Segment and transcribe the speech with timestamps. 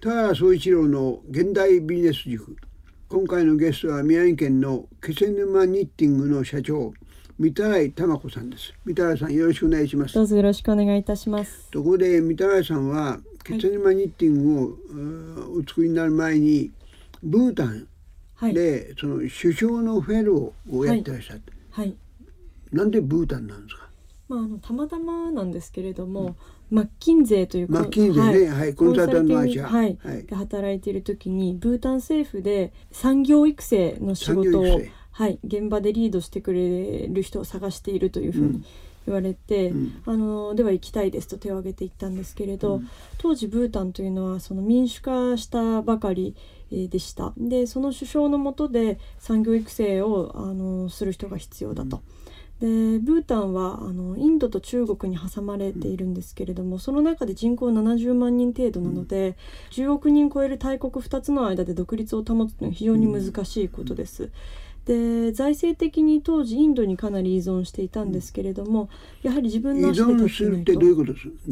[0.00, 2.56] 田原総一郎の現代ビジネス塾。
[3.08, 6.92] 今回のゲストは宮城県の気仙沼ニッティングの社長
[7.36, 8.72] 三田井珠子さんです。
[8.84, 10.14] 三田井さんよろしくお願いします。
[10.14, 11.68] どうぞよろしくお願いいたします。
[11.72, 16.70] ところで三田井さんは気仙沼ニッティングを、はい、お作りになる前に
[17.24, 17.88] ブータン
[18.52, 21.96] で、はい、その首相のフェローをやってらっしゃって、はい、
[22.70, 23.88] なんでブータンなんですか？
[24.28, 26.36] まあ、あのたまたまなんですけれども、うん、
[26.70, 34.80] マッキンゼーというマッキンゼーね、はい、はい、コンサルタント会社、はい、はい、で働いている時にブータン政府で産業育成の仕事を、
[35.12, 38.64] はい、現場でリードしてくれる人を探しているというふうに
[39.06, 46.36] 言われて、うん、あのでは行きたいですと手を挙げていったんですけれど、うん、当時ブータンというのはその民主化したばかり
[46.70, 47.32] でした。
[47.38, 52.02] でその首相の下で産業育成をあのする人が必要だと。
[52.60, 59.36] でブータンはあのインドと中国に挟まれているんですけれどもその中で人口70万人程度なので、
[59.76, 64.30] うん、10億人超える大国2つの間で独立を保つのは非常に難しいことです。
[64.86, 68.88] で財政的に当時インドにかなり依存していたんですけれども
[69.22, 70.28] やはり自分の足で立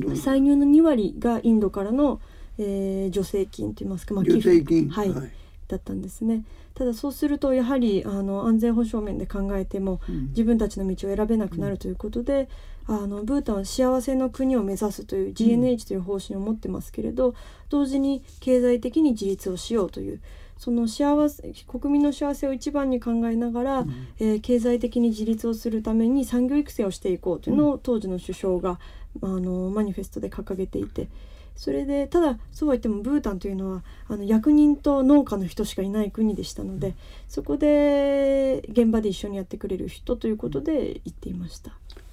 [0.01, 0.17] ないと。
[0.17, 2.21] 歳入の2割がインドからの、
[2.59, 4.49] えー、助成金といいますか、まあ、寄付。
[4.89, 5.33] はい、はい。
[5.69, 6.45] だったんですね
[6.77, 12.51] ただそうするとやはりあの安全保障面で考えても、うん、自分たちの道を選べなくなるということで、
[12.87, 17.35] うん、あのブータンは幸せの国を目指すという GNH という方針を持ってますけれど、うん、
[17.71, 20.21] 同時に経済的に自立をしようという
[20.59, 28.79] その幸せ国民の幸せを一番に考えながら、うん、えー、経済的に自立をするために産業育成をしていこうというのを当時の首相が
[29.23, 31.09] あのマニフェストで掲げていて。
[31.57, 36.95] それでただそうは言ってもブータンというのはあの役人と農家の人しかいない国でしたので
[37.29, 41.73] そこで現場で一緒にやってくれる人ということで言っていました。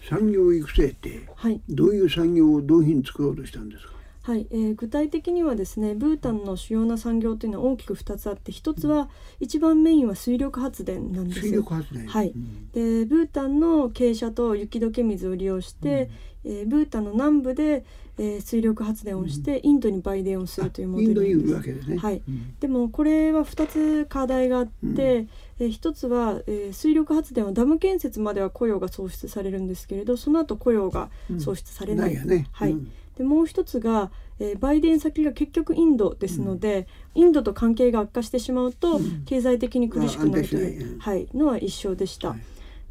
[0.10, 3.94] 産業育成って、はい、どういう産業をどういうふうに作ろうとしたんですか？
[3.94, 9.10] はい、えー、具体的にはですねブータンの主要な産業というのは大きく2つあって1つは
[9.42, 11.42] 一番メインは水力発電なんです。
[11.42, 12.08] 水力発電。
[12.08, 16.10] はい、うん、でブータンの傾斜と雪解け水を利用して、
[16.46, 17.84] うん、えー、ブータンの南部で、
[18.18, 21.90] えー、水力発電をして、インドに売電をするというモデルです。
[21.90, 22.22] ね、はい、
[22.62, 25.28] でもこれは2つ課題があって、
[25.60, 31.10] えー、1つは、えー、水力発電はダム建設までは雇用が創出されるんですけれどその後雇用が
[31.40, 32.16] 創出されない。
[32.16, 32.78] ないね、はい、
[33.18, 42.30] でもう一つが、えー、バイデン先が結局インドですので、うん、インドと関係が悪化してしまうと、うん、経済的に苦しくなるという、はい、のは一緒でした。
[42.30, 42.40] はい。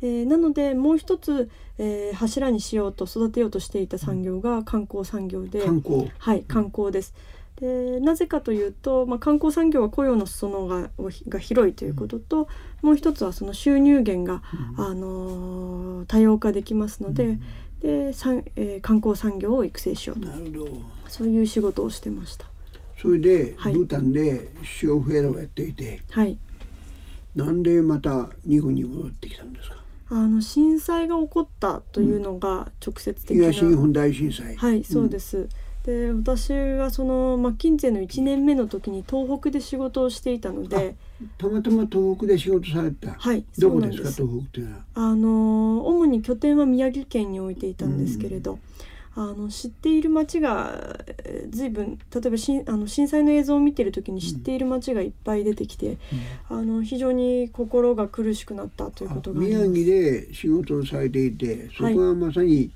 [0.02, 6.10] えー、なのでもう一つ、えー、柱にしようと育てようとしていた産業が観光産業で、観光。
[6.18, 7.14] はい観光です。
[7.56, 10.90] でなぜかというと、まあ、観光産業は雇用の裾野が
[11.28, 12.48] が広いということと、
[12.82, 14.42] うん、もう一つはその収入源が、
[14.76, 17.42] うん、あのー、多様化できますので、うん、
[17.82, 20.28] でさん、えー、観光産業を育成しようと。
[21.08, 22.46] そういう仕事をしてました。
[23.00, 26.38] それで、はい、ブータンでシオフェロをやっていて、はい、
[27.34, 29.76] なんでまた日本に戻ってきたんですか？
[30.10, 34.56] あの震災が起こったというのが直接的な、うん、東日本大震災。
[34.56, 35.48] はいそうです、うん、
[35.84, 40.94] で私はそのマッキンゼの1年目の時に東北で仕事をしていたので
[41.38, 43.12] たまたま東北で仕事された。
[43.12, 44.10] はいどこですか？
[44.10, 44.82] 東北っていうのは。
[44.94, 48.60] あの主に拠点は宮城県に置いていたんですけれど、うん
[49.14, 51.04] あの知っている町が
[51.50, 55.98] 随分例えばしあの震災の映像を見てる時に知っている町がいっぱい出てきて、
[56.50, 62.70] うん、あの非常に心が苦しくなったということが宮城で仕事をされていてそこはまさに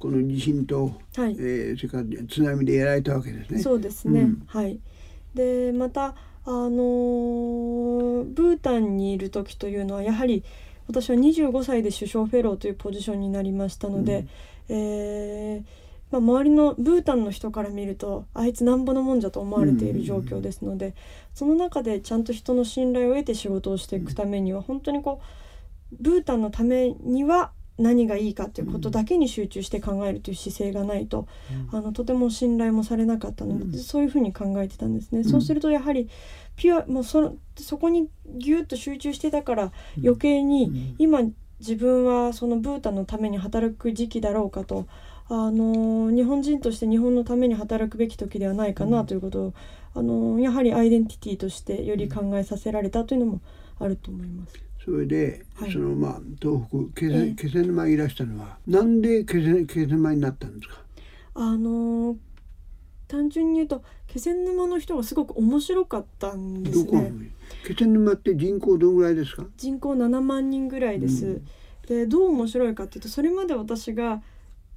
[0.00, 3.62] この地震と、はい、えー、それから津波でやられたわけですね。
[3.62, 4.80] そうですね、うん、はい。
[5.34, 6.16] でまた
[6.46, 10.42] あのー、ブータンにいる時というのはやはり
[10.88, 14.26] 私は25歳で首相フェローというポジションになりましたので、
[14.68, 15.64] うん、えー
[16.10, 20.94] まあ、周りのブータンの人から見るとあいつなんぼのもんじゃと思われている状況ですので、
[21.34, 25.20] その中でちゃんと人の信頼を得て仕事をしていくためには本当にこ
[25.92, 31.26] うブータンのためには何がいいかということだけに集中して考えるという姿勢がないと、
[31.72, 35.20] うん、あのとても信頼もされなかったので、うん、そういうふうに考えてたんですね。
[35.20, 36.08] うん、そうするとやはり
[36.56, 39.72] ピュアもうそのそこにギュッと集中してたから
[40.02, 41.22] 余計に今
[41.58, 44.86] 自分はそのブータンのために働く時期だろうかと
[45.28, 49.54] あの日本人として日本のために働くべき時ではないかなということを、
[49.94, 53.40] あのやはりアイデンティティとしてより考えさせられたというのも
[53.78, 54.69] あると思います。
[54.90, 60.82] それで、はい、そのまあ東北気仙気仙沼にいらしたのは、なんで気仙気仙沼になったんですか？
[61.34, 62.16] あの
[63.06, 67.12] 単純に言うと気仙沼の人がすごく面白かったんですね。
[67.66, 69.44] 気仙沼って人口どのぐらいですか？
[69.56, 71.26] 人口7万人ぐらいです。
[71.26, 71.46] うん、
[71.86, 74.22] でどう面白いかっていうとそれまで私が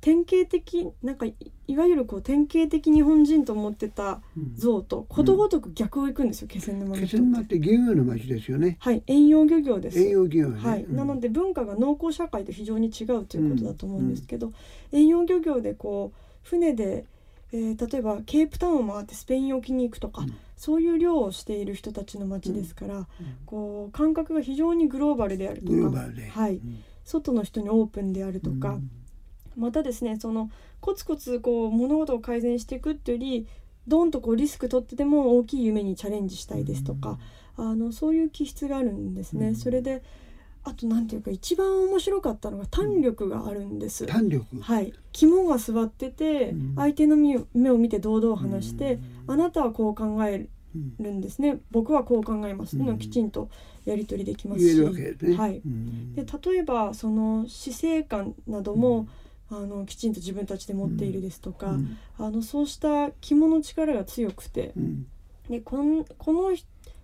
[0.04, 4.22] 典型的なんかいわゆるこう典型的日本人と思ってた
[4.54, 8.76] 像とことごとく逆をいくんですよ、気仙沼気仙沼って漁業の町ですよね。
[8.82, 9.98] はい遠洋漁業です。
[9.98, 14.52] 遠洋漁業、ね、はい、なので文化が農耕社会と非常に違うということだと思うんですけど、
[14.92, 17.06] 遠洋漁業でこう船で、
[17.54, 20.26] えー、例えばケープタウンを回ってスペイン沖に行くとか、
[20.58, 23.08] そういう漁をしている人たちの町ですから、
[23.46, 26.10] こう感覚が非常にグローバルであるとか。
[26.42, 26.60] はい、
[27.06, 28.82] 外の人にオープンであるとか、
[29.58, 33.48] またですねそのコツコツこう物事を改善していくっていうより
[33.88, 37.20] ドンとこうリスク取ってでも大きい夢にチャレンジしたいですとか、
[37.58, 39.56] あのそういう気質があるんですね。
[39.56, 40.04] それで
[40.64, 44.06] あとなんていうか一番面白かったのが胆力があるんです。
[44.06, 44.46] 胆力。
[44.62, 44.94] はい。
[45.12, 50.48] 肝が座ってて、相手の目を見て堂々話して、あなたはこう考え
[51.00, 53.50] るんですね、僕はこう考えますっていうのをきちんと
[53.86, 55.62] やり取りできますし、ね、はい、
[56.16, 59.08] で例えばその死生観なども、
[59.50, 65.06] あのきちんと自分たちで持っているですとか、うん、あのそうした肝の力が強くて、うん、
[65.50, 66.56] でこんこの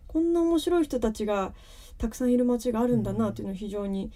[0.08, 1.54] こんな面白い人たちが
[1.98, 4.10] たくさんいる街があるんだなというのを非常に、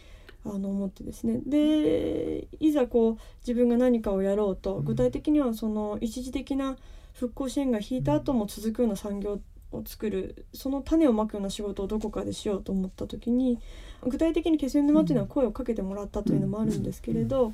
[0.46, 1.40] あの思ってですね。
[1.46, 3.18] でいざこう
[3.48, 6.76] 自分が何かをやろうと具体的にはその一時的な
[7.14, 9.40] 復興支援が引いた後も続くような産業
[9.72, 13.60] を作るその種をまくような仕事をどこかでしようと思った時に
[14.06, 17.54] 具体的に気仙沼というのは声をかけてもらったというのもあるんですけれど。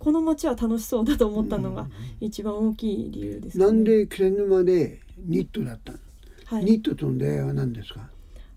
[0.00, 1.86] この街は楽しそうだと思ったのが
[2.20, 5.98] 一番大きい理由です、ね、なんで気仙沼でニットだったの、
[6.46, 8.08] はい、ニットとの出会いは何ですか？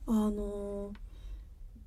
[0.07, 0.91] あの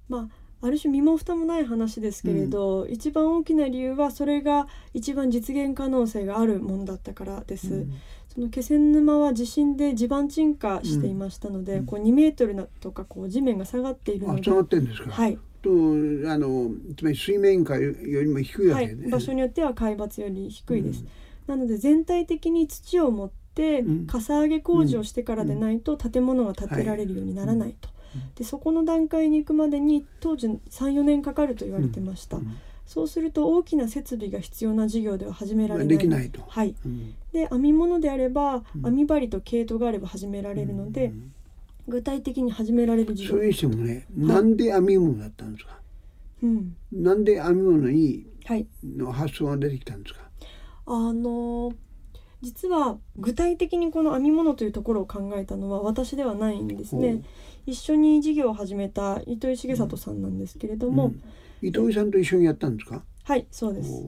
[0.08, 0.28] まあ
[0.66, 7.74] ある種身も蓋もない話ですけれど、うん、一番大きな理由はそれが一番実現可能性があるものだったからです。
[7.74, 7.92] うん、
[8.28, 17.92] その気仙沼は地震で地盤沈下していましたので、うん、こう2メートルとかこう地面が下がっているので、はい、とあのつまり水面下よ
[18.22, 21.08] りも低いわけね、はい、場所によっては海抜より低いです、うん、
[21.46, 27.88] なので全体的に土を持ってかさ上げ工事をしてからでないと建物が建てられるようにならないと、
[28.34, 32.38] でそこの段階に行くまでに当時34年かかると言われてました、
[32.86, 35.88] そうすると大きな設備が必要な事業では始められない。
[35.88, 36.42] できないと。
[36.46, 36.74] はい。
[36.84, 41.12] うん、で編み物であれば、編み針と毛糸があれば始められるので、
[41.88, 43.30] 具体的に始められる事業？
[43.30, 45.78] それにしてもね、なんで編み物だったんですか、
[46.42, 48.26] うん、なんで編み物に
[48.84, 50.20] の発想が出てきたんですか、
[50.86, 51.72] あの
[52.42, 57.22] 実は具体的にこの編み物というところを考えたのは私ではないんですね。
[57.66, 61.10] 一緒に事業を始めた糸井重里さんなんですけれども、うん。
[61.12, 61.22] うん、
[61.68, 63.02] 糸井さんと一緒にやったんですか？
[63.24, 64.04] はいそうです。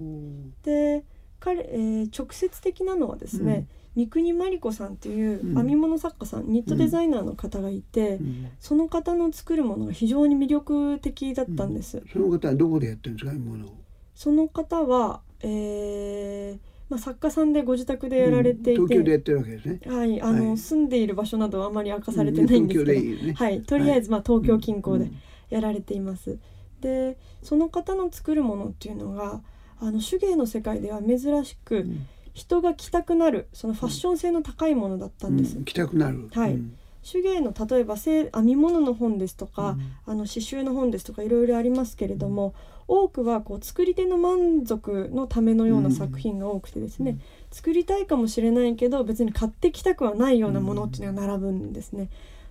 [0.62, 1.04] で
[1.40, 3.66] 彼、えー、直接的なのはですね、
[3.98, 8.20] 三国真理子さんっていう編み物作家さん、ニットデザイナーの方がいて、
[8.60, 12.00] その方の作るものが非常に魅力的だったんです。
[12.12, 13.68] その方はどこでやってるんですか編み物
[14.14, 16.58] その方は、えー
[16.88, 19.80] まあ、作家さんでご自宅でやられていて、うん、東京でやってるわけですね。
[19.86, 25.10] はい、あの、はい、住んでいる場所などはあまり明かされてないんですけど、いいね、はい、とりあえずまあ東京近郊で
[25.50, 26.38] やられています。
[26.80, 29.42] で、その方の作るものっていうのが、
[29.80, 32.06] あの手芸の世界では珍しく、うん
[32.38, 35.56] 人が着たくなるそのファッション性の高いものだったんです。
[35.56, 42.54] うん、着たくなる、はい、うん、手芸の例えば編み物の本ですとか、うん、あの刺繍の本ですとかいろいろありますけれども、
[42.86, 47.18] 多くはこう作り手の満足のためのような作品が多くてですね、
[47.50, 52.08] 作りたいかもしれないけど別に買ってきたくはないようなものっていうのが並ぶんですね。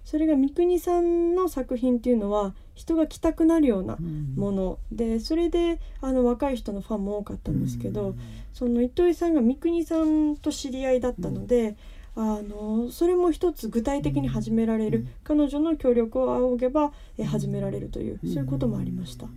[0.08, 3.98] それが三國さんの作品っていうのは人が着たくなるような
[4.38, 8.20] もの、うん、でそれであの若い人のファンも多かったんですけど、うん、
[8.54, 11.76] その糸井さんが三國さんと知り合いだったので、
[12.16, 19.28] うん、あのそれも一つ具体的に始められる、彼女の協力を仰げばえ始められるというそういうこともありました。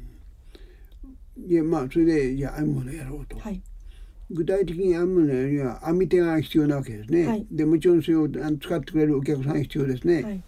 [1.48, 3.36] いやまあそれでいや編み物やろうと。
[3.40, 3.60] はい。
[4.30, 7.26] 具体的に編むのには編み手が必要なわけですね。
[7.26, 10.22] はい、でもちろんそれを使ってくれるお客さんが必要ですね。
[10.22, 10.40] はい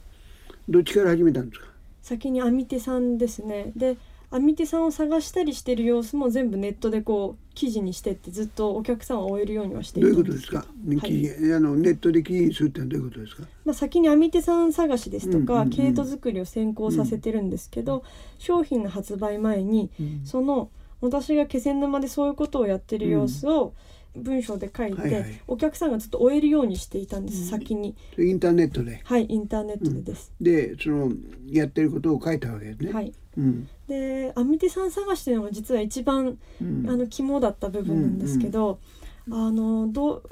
[0.68, 1.66] どっちから始めたんですか？
[2.02, 3.72] 先に編み手さんですね。
[3.76, 3.96] で
[4.30, 10.08] 編み手さんを探したりしてる様子も全部ネットでこう記事にしてってずっとお客さんを終えるようにはしていど。
[10.08, 18.02] ういうことですか、はい、あのネットで記事にするってどういうことですか、まあ、先に編み手さん探しですとか、毛糸作りを先行させてるんですけど、うん、
[18.38, 20.70] 商品の発売前に、うん、その
[21.02, 23.72] 私が気仙沼でそういうことをやってる様子を、うん
[24.14, 27.96] 文章で書いて、はいはい、お客さんがずっと終えるようにしていたんです、うん、先に。
[28.18, 29.00] インターネットで。
[29.04, 31.12] はいインターネットでです、うん、でその
[31.46, 32.92] やってることを書いたわけですね。
[32.92, 38.80] はい、うん、でアミテさん探しというのが実は一番、うん、あの肝だった部分なんですけど、
[39.26, 40.22] うんうん、あのどう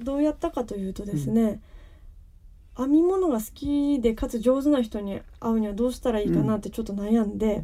[0.00, 1.60] どうやったかというとですね、
[2.76, 7.62] 編み物が好きでかつ上手な人に会うにはどうしたらいいかなってちょっと悩んで、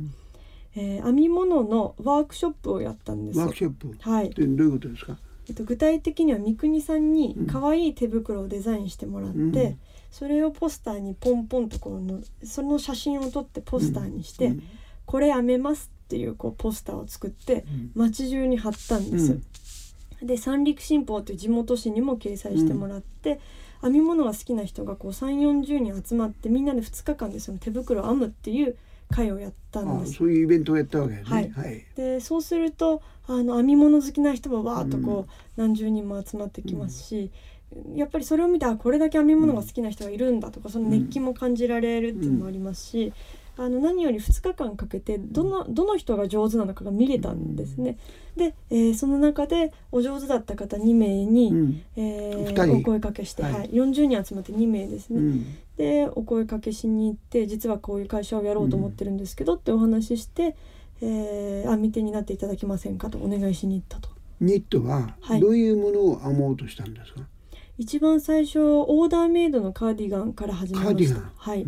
[0.76, 3.38] えー、編み物のワークショップをやったんです。
[3.38, 3.96] ワークショップ？
[4.00, 4.30] はい。
[4.30, 5.18] どういうことですか？
[5.48, 9.78] えっと、具体的には三國さんに可愛い手袋をデザインしてもらって、うん、
[10.10, 14.62] それをポスターにポンポンとこのその写真を撮ってポスターにして「うん、
[15.04, 19.38] これやめます」っていうこうポスターを作って街中に貼ったんです。
[20.22, 23.38] で三陸新報という地元紙にも掲載してもらって、
[23.82, 28.76] 編み物が好きな人がこう3 4 0人集まってみんなで2日間でその手袋を編むっていう
[29.10, 30.14] 会をやったんです。
[30.14, 37.30] そういうイベントをやったわけね、はい、はい、でそうするとあの編み物好きな人もわーっとこう、何十人も集まってきますし、
[37.74, 43.12] うん、やっぱりそれを見てあこれだけ編み物が好きな人がいるんだとかその熱気も感じられるっていうのもありますし、
[43.58, 47.96] あの何より2日間かけてどのどの人が上手なのかが見れたんですね。
[48.36, 55.20] で、えー、その中でお上手だった方2名に、うん、えー、お声かけして、はい、はい、40人集まって2名ですね。
[55.20, 60.56] うん、でお声かけしに行って実はこういう会社をやろうと思ってるんですけど、ってお話しして、
[61.02, 64.08] えー、編み手になっていただけませんかとお願いしに行ったと。
[64.40, 67.26] ニットはどういうものを編もうとしたんですか、は
[67.78, 71.32] い、一番最初オーダーメイドのカーディガンから始めました。
[71.36, 71.66] はい。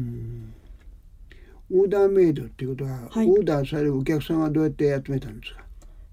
[1.70, 5.60] オーダーメイドっていうことは、はい、オーダーされるお客さんはどうやって集めたんですか？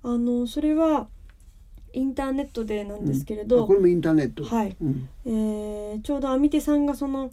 [0.03, 1.07] あのそれは
[1.93, 4.43] インターネットでなんですけれど、うん、これもインターネット。
[4.43, 7.31] はい、うん、えー、ちょうど編み手さんがその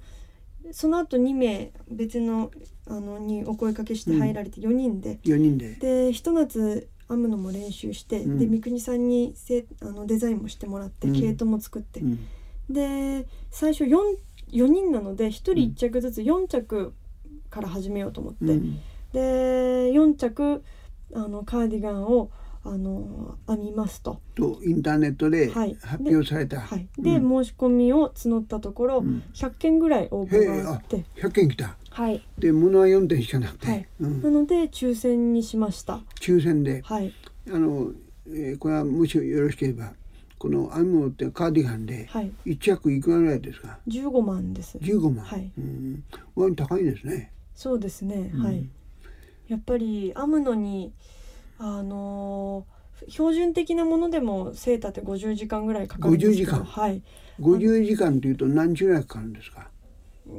[0.70, 2.50] その後2名別の
[2.86, 5.74] あのにお声かけして入られて4人で、うん、4人で。
[5.74, 12.00] でひと夏編むのも練習して、うん、で三國さんにせあのデザインもしてもらって、毛糸も作って、
[12.70, 13.98] で最初 4,
[14.52, 16.94] 4人なので1人1着ずつ4着
[17.50, 18.80] から始めようと思って、うん、
[19.12, 20.64] で4着
[21.14, 22.30] あのカーディガンを
[22.64, 24.20] あの編みますと。
[24.34, 25.76] とインターネットで発
[26.06, 26.60] 表された。
[26.60, 31.76] はい、で、うん、申し込みを募ったところ、うん、100件ぐらい応募があって100件来た。
[31.90, 32.22] はい。
[32.38, 36.00] で物は4点しかなくて、はいうん、なので抽選にしました。
[36.20, 36.82] 抽選で。
[36.82, 37.12] はい。
[37.48, 37.92] あの、
[38.28, 39.92] えー、これはもしよろしければ。
[40.38, 42.08] この編み物ってカーディガンで
[42.44, 43.78] 一着いくらぐらいですか？
[43.86, 44.76] 十五万です。
[44.80, 45.24] 十五万。
[45.24, 45.52] はい。
[45.56, 46.02] うん。
[46.34, 47.30] 割高いですね。
[47.54, 48.68] そうですね、はい。
[49.46, 50.92] やっぱり編むのに
[51.64, 56.64] あのー、標準的なものでもセーターって50時間ぐらいかかるんですけど時間？
[56.64, 57.02] はい。
[57.40, 59.68] 50時間というと何時ぐらいかかるんですか？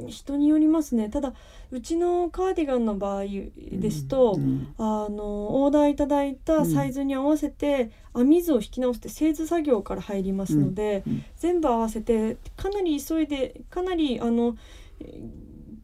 [0.08, 1.08] 人によりますね。
[1.08, 1.34] ただ
[1.70, 14.56] うちのカーディガンの場合ですと、うんうん、あのオーダーいただいたサイズに合わせて、編み図を引き直して製図作業から入りますので、うん、全部合わせてかなり急いでかなりあの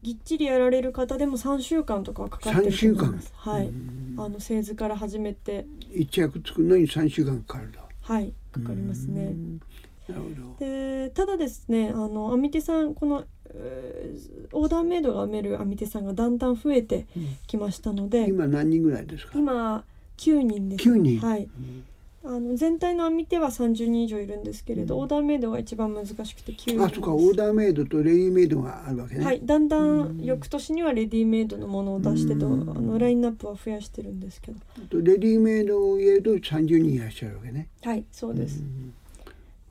[0.01, 3.31] ぎっちりやられる方でも3週間とかはかかってると思います。
[3.35, 3.69] はい。
[4.17, 7.79] あの製図から始めて一着作るのに3週間かかると。
[8.01, 9.33] はいかかりますね。
[10.09, 10.65] なるほど。
[10.65, 17.05] でただですねあの編み手さんこの、えー、オーダーメイドが編める編み手さんがだんだん増えて
[17.47, 19.33] きましたので、うん、今何人ぐらいですか？
[19.37, 19.83] 今
[20.17, 20.89] 9人です。
[20.89, 21.19] 9人。
[21.19, 21.43] はい。
[21.43, 21.83] うん
[22.23, 29.25] あの全体の編み手は30人以上いるんですけれど、うん、オーダーメイドが一番難しくて9人あそうかオーダーメイドとレディメイドがあるわけね。
[29.25, 34.59] はいだんだん翌年にはレディメイドのものを出してと、あのラインナップは増やしてるんですけど。
[35.01, 37.69] レディメイドを入れると30人いらっしゃるわけね。
[37.81, 38.61] はいそうです、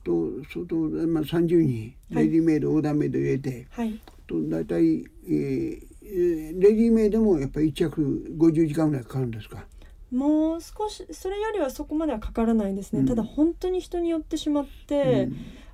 [0.02, 0.12] と
[0.52, 9.64] そうと、まあ、30人レディメイド、はい、オーダーメイド入れて、はい、と大体、えー、レディメイドもやっぱり1着50時間ぐらいかかるんですか？
[10.10, 15.28] もう少しそれよりはそこまではかからないですね、うん、ただ本当に人によってしまって、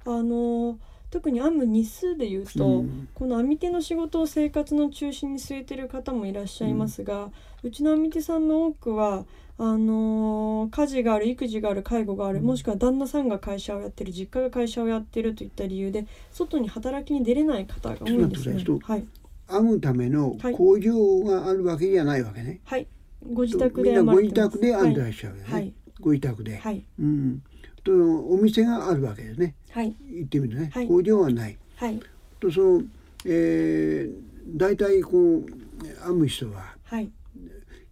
[0.05, 0.79] うん、あの
[1.11, 7.31] 特に編む日数でいうと、うん、この編み手の仕事を生活の中心に据えてる方もいらっしゃいますが、
[7.63, 9.25] うちの編み手さんの多くは
[9.59, 18.65] あの家事がある育児がある介護がある、もしくは旦那さんが会社をやってる実家が会社をやってるといった理由で外に働きに出れない方が多いんですね。
[18.83, 19.07] はい、
[19.49, 22.61] 編むための工場があるわけじゃないわけね。
[22.65, 22.87] はい
[23.33, 27.43] ご自宅でご自宅で編んでらっしゃるよね、はい、ご自宅で、はい、うん。
[27.85, 32.01] とお店があるわけですね、はい、行ってみるとね、はい、工場はない、はい、
[32.41, 32.83] とその、
[33.25, 34.13] えー、
[34.57, 35.47] 大体こう
[36.05, 37.11] 編む人は、はい、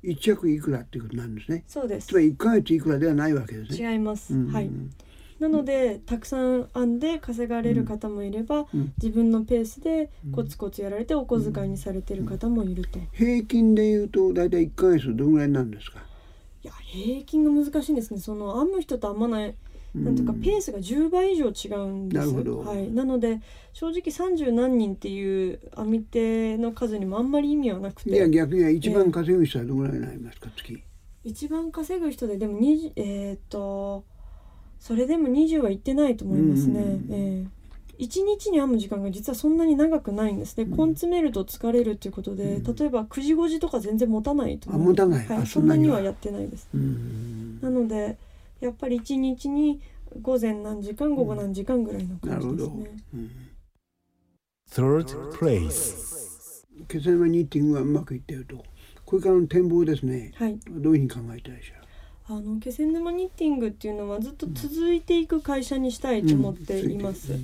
[0.03, 1.65] 一着いくらっていうことなんですね。
[1.69, 2.09] そうです。
[2.09, 3.93] つまり一ヶ月いくらではないわけですね。
[3.93, 4.71] 違います、うん、はい
[5.45, 15.99] なのでたくさん編んで稼がれる方もいれば、うん、自分のペースでコツコツやられてお小遣いにされてる方もいると、平均でいうと大体1ヶ月どのぐらいなんですか？
[16.63, 18.21] いや平均が難しいんですね。
[18.21, 19.55] その編む人と編まない
[19.95, 23.41] なんとかペースが10倍以上違うんです、はい、なので
[23.73, 28.11] 正直30何人っていう編み手の数にもあんまり意味はなくて。
[28.11, 30.83] いや逆に一番稼ぐ人はどのぐらいになりますか、月？
[31.23, 34.05] 一番稼ぐ人ででも20えっ、と
[34.85, 37.01] それでも20はいってないと思いますね。
[37.11, 37.47] え
[37.99, 46.03] 1日に編む時間が実はそんなに長くないんですね、うん、根詰めると疲れるということで、うん、例えば9時5時とか全然持たないとあ持たない、はい、そんなには。
[46.03, 48.19] やってないです、なので
[48.61, 49.81] やっぱり1日に
[50.21, 53.31] 午前何時間午後何時間ぐらいの感じですね、うん、
[54.71, 58.63] Third place 気仙沼ニッティングがうまくいっていると。
[59.07, 61.84] これからの展望ですね、はい、どういうふうに考えてらっしゃる
[62.27, 67.35] あの気仙沼ニッティングっていうのはずっと続いていく会社にしたいと思っています。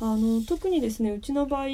[0.00, 1.66] あの特にですねうちの場合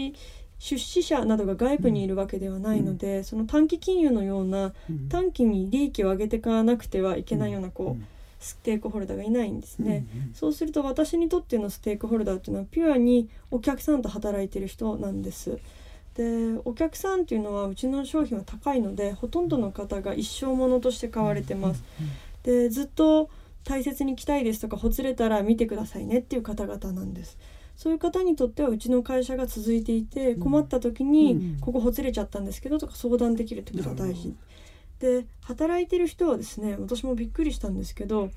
[0.59, 4.73] 出資者などが外部にいるわけではないので、うん、その短期金融のような
[5.11, 8.05] 短期に利益を上げていかなくてはいけないようなこう、
[8.41, 15.59] ステークホルダーがいないんですね、うんうん、そうすると私にとってのステークホルダーっていうのはピュアにお客さんと働いてる人なんです。
[16.15, 21.85] でお客さんっていうのはうちの商品は高いのでほとんどの方が一生ものとして買われてます、
[22.47, 23.29] でずっと
[23.65, 27.37] 大切に着たいですとかほつれたら見てくださいねっていう方々なんです。
[27.76, 34.35] そういう方にとってはうちの会社が続いていて困った時にここほつれちゃったんですけどとか相談できるってことが大事。
[34.99, 38.31] で働いてる人はですね私もびっくりしたんですけど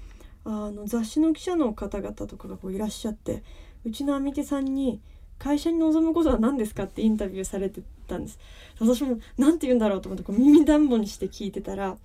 [0.43, 3.43] あの雑誌の記者の方々とかがこういらっしゃって
[3.85, 4.99] うちの網手さんに
[5.39, 8.39] 「会社に望むことは何ですか?」ってインタビューされてたんです。
[8.79, 10.01] 私も何て言うんだろう？
[10.01, 11.97] と思ってこう耳だんぼにして聞いてたら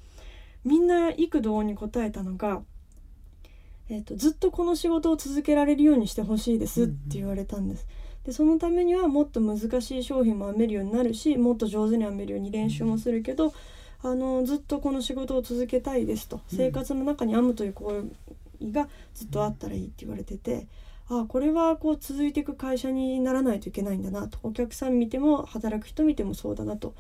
[0.64, 2.62] みんな幾度に答えたのが、
[3.88, 7.86] えーと「ずっとこの仕事を続けられるようにしてほしいです」って言われたんです。
[8.24, 13.52] でそのためにはもっと難しい商品も編めるようになるしもっと上手に編めるように練習もするけど
[14.02, 18.02] あのずっとこの仕事を続けたいですと生活の中に編むという行
[18.60, 20.66] 為がずっとあったらいいって言われてて。
[21.06, 26.94] あこれはこう続いていく会社にならないといけないんだなとお客さん見ても働く人見てもそうだなと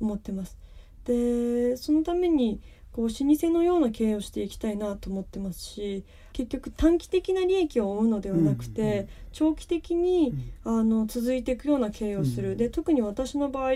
[0.00, 0.58] 思ってます。
[1.04, 2.60] でそのために
[2.94, 10.34] こう老舗のような経営をしていきたいなと思ってますし結局短期的な利益を追うのではなくて、長期的に、
[10.64, 13.74] あの続いていくような経営をする、うん、で特に私の場合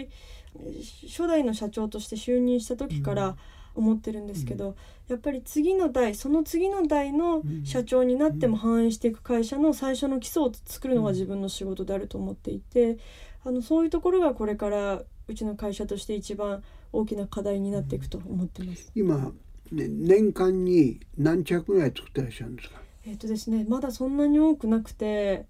[1.07, 3.37] 初代の社長として就任した時から
[3.77, 4.75] 思ってるんですけど、
[5.09, 12.99] やっぱり次の代その次の代の社長になっても反映していく会社の最初の基礎を作るのが自分の仕事であると思っていて
[13.45, 18.91] あのそういうところがこれからうちの会社として一番大きな課題になっていくと思ってます。
[18.95, 19.33] 今、
[19.71, 22.81] ね、年間に何着ぐらい作ってらっしゃるんですか？
[23.07, 25.47] えっ、とですねまだそんなに多くなくて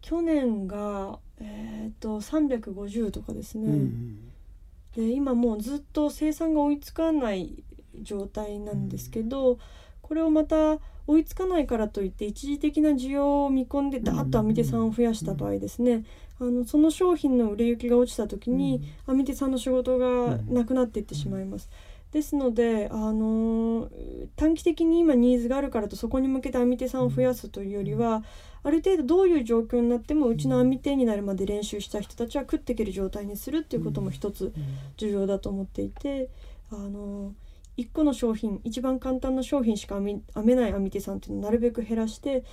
[0.00, 4.30] 去年がえっ、ー、と350とかですね、うん、
[4.94, 7.64] で今もうずっと生産が追いつかない
[8.02, 9.58] 状態なんですけど、うん、
[10.04, 16.04] これをまた追いつかないからといって一時的な需要を見込んでダーッと編み手さんを増やした場合ですね、
[16.40, 21.70] あのその商品の売れ行きが落ちた時に編み手さんの仕事がなくなっていってしまいます。
[22.12, 23.90] ですので、あの
[24.36, 28.22] 短期的に今ニーズがあるからとそこに向けて編み手さんを増やすというよりは
[28.62, 34.52] ある程度どういう状況になってもうちの編み手になるまで練習した人たちは食っていける状態にするっていうことも一つ
[34.96, 36.28] 重要だと思っていて、
[36.70, 37.34] あの
[37.76, 42.44] 1個の商品一番簡単な商品しか編めない編み手さんっていうのをなるべく減らして、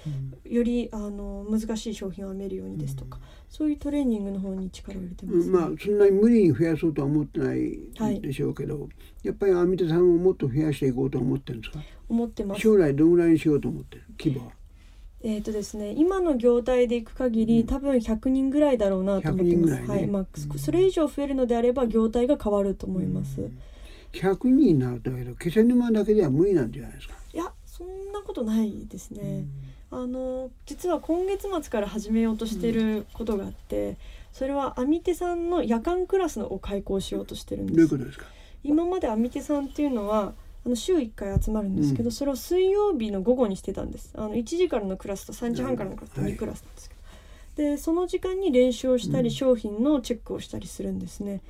[0.46, 8.90] うん、よりあの難しい商品を編めるようにですとか、うん、そういうトレーニングの方に力を入れてます、ね、まあそんなに無理に増やそうとは思ってないでしょうけど、はい、
[9.28, 11.84] やっぱり編み手さんをもっと増やしていこうと思ってるんですか？
[12.10, 12.62] 思ってます。
[12.62, 14.04] 将来どのぐらいにしようと思ってる？
[14.20, 14.54] 規模は。
[15.24, 19.82] えーとですね、今の業態でいく限り、うん、多分100人ぐらいだろうなと思ってます。
[19.82, 20.26] ね、はい、まあ、
[20.58, 23.42] それ以上増えるのであれば業態が変わると思います。
[23.42, 23.60] うん
[24.14, 27.16] 100人になるとけど気仙沼だけでは無理なんじゃないですか？
[27.34, 29.46] いやそんなことないですね、
[29.92, 33.98] うん、あの実は今月末から始めようとしてることがあって、うん、
[34.34, 37.76] それは編み手さんの夜間クラスを開講しようとしてるんです。
[37.78, 38.26] どういうことですか？
[38.64, 44.12] 今まで編み手さんっていうのはあの週1回集まるんですけど、うん、それを水曜日の午後にしてたんです。
[44.16, 47.02] あの1時からのクラスと3時半からのクラスと2クラスなんですけど、
[47.64, 51.42] はい、でその時間に練習をしたり、商品のチェックをしたりするんですね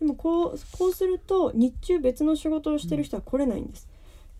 [0.00, 3.86] でもこうこうすると日中別の仕事をしてる人は来れないんです。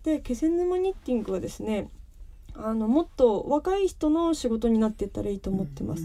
[0.03, 1.89] で気仙沼ニッティングはですね
[2.55, 6.03] あのもっと若い人の仕事になっていったらいいと思ってます。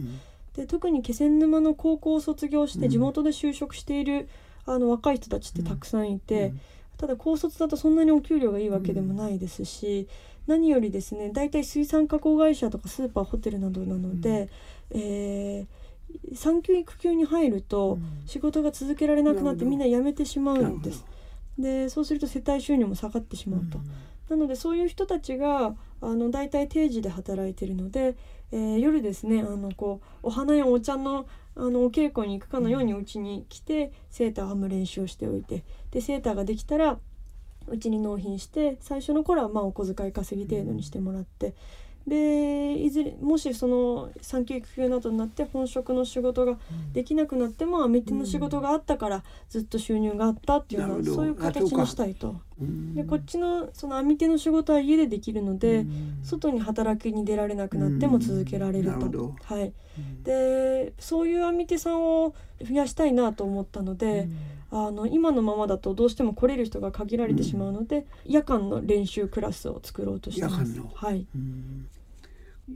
[0.55, 4.29] で特に気仙沼の高校を卒業して地元で就職している
[4.67, 6.53] あの若い人たちってたくさんいて、
[6.99, 10.09] ただ高卒だとそんなにお給料がいいわけでもないですし、
[10.47, 14.49] 何よりですね大体水産加工会社とかスーパーホテルなどなので、
[14.91, 15.86] えー
[16.35, 21.05] 産休育休に入ると仕事が続けられなくなってみんな辞めてしまうんです。
[21.59, 23.79] でそうすると世帯収入も下がってしまうと。
[24.29, 28.17] なのでそういう人たちがあの大体定時で働いてるので、
[28.51, 31.27] えー、夜ですねあのこうお花やお茶の
[31.59, 36.99] あのお稽古に行くかのようにうちに来てセーターを編む練習をしておいてでセーターができたら
[37.69, 41.55] うちに納品して最初の頃はまあお小遣い稼ぎ程度にしてもらって
[42.07, 46.57] でいずれもしその産休育休などになって本職の仕事が
[46.93, 52.37] できなくなってもアミティの仕事があったからずっと収入があったっていうのはそういう形にしたいと。
[52.95, 55.85] でこっちのそのアミティの仕事は家でできるので
[56.23, 59.35] 外に働きに出られなくなっても続けられると。
[59.43, 59.73] はい、
[60.23, 64.29] でそういうアミティさんを増やしたいなと思ったので。
[64.69, 70.81] あの今のままだとどうしても来れる人が限られてしまうので、夜間の練習クラスを作ろうとしてます。
[70.95, 71.25] はい、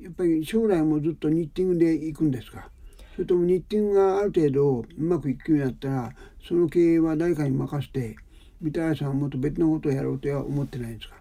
[0.01, 2.71] やっぱり将来もずっとニッティングで行くんですか？
[3.15, 6.13] それともニッティングがある程度うまくいくようになったら
[6.47, 8.17] その経営は誰かに任せて
[8.61, 11.17] 三田さんはもっと別のことをやろうとは思ってないんですか？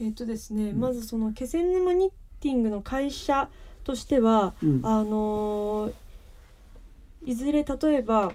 [0.00, 2.08] えっとですね、うん、まずその気仙沼ニッ
[2.40, 3.50] ティングの会社
[3.84, 5.92] としては、うん、あの
[7.24, 8.32] いずれ例えば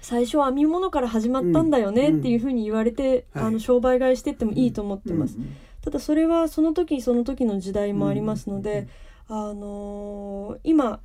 [0.00, 5.36] 最初は編み物から始まったんだよねっていうふうに言われて、うん、あの商売買いしてってもいいと思ってます。
[5.82, 8.88] ただそれはその時その時の時代もありますので、
[9.28, 11.00] あのー、今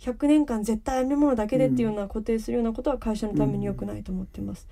[0.00, 4.68] 100年間絶対編み物だけでっていうような固定するようなことは会社のために良くないと思ってます。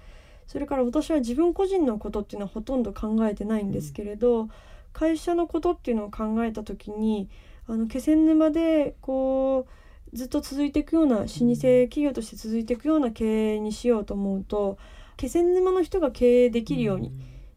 [0.47, 4.49] それから私は自分個人のことっていうのはほとんど考えてないんですけれど
[4.93, 7.31] 会社のことっていうのを考えた時に
[7.67, 9.67] あの気仙沼でこ
[10.12, 14.77] うずっと続いていくような老舗企業として続いていくような経営にしようと思うと
[15.17, 17.12] 気仙沼の人が経営できるように。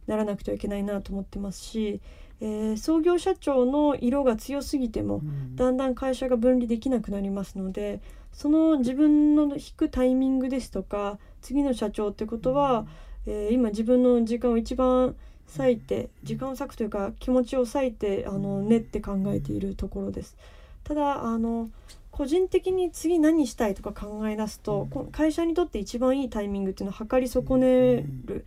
[0.07, 2.01] ならなくてはいけないなと思ってますし、
[2.39, 5.21] えー、創業社長の色が強すぎても、
[5.55, 12.85] だんだん会社が分離できなくなりますのでその自分の引くタイミングですとか次の社長ってことは、
[13.25, 15.15] えー、今自分の時間を一番
[15.57, 20.37] 割いて時間を割くというか気持ちを割いてあの練って考えているところです。
[20.83, 21.69] ただあの
[22.11, 28.45] 個人的に次何したいとか考え出すと、会社にとって一番いいタイミングっていうのは測り損ねる。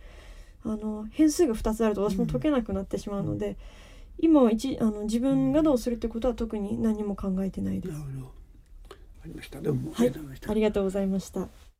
[0.63, 3.55] あの変数が2つあると私も解けなくなってしまうので、うん、
[4.19, 7.97] 今は一あの自分がどうするってことは特に何も考えてないです。
[7.97, 8.31] なるほど。
[9.23, 9.61] ありました。
[9.61, 10.13] どうもはい、
[10.47, 11.70] ありがとうございました。